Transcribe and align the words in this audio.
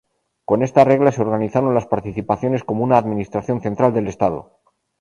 Con 0.45 0.63
esta 0.63 0.83
regla 0.83 1.11
se 1.11 1.21
organizaron 1.21 1.75
las 1.75 1.85
participaciones 1.85 2.63
como 2.63 2.83
una 2.83 2.97
administración 2.97 3.61
central 3.61 3.93
del 3.93 4.07
estado. 4.07 4.57